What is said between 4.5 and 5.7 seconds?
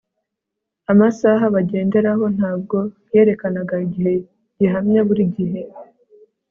gihamye buri gihe